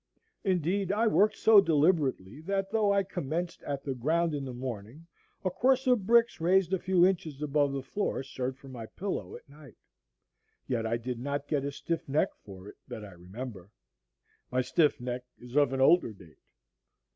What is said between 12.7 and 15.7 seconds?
that I remember; my stiff neck is